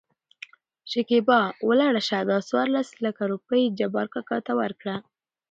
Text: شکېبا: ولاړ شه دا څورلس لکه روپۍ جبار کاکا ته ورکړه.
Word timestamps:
شکېبا: 0.91 1.39
ولاړ 1.67 1.93
شه 2.07 2.19
دا 2.29 2.37
څورلس 2.49 2.89
لکه 3.05 3.23
روپۍ 3.31 3.63
جبار 3.79 4.07
کاکا 4.13 4.37
ته 4.47 4.53
ورکړه. 4.61 4.95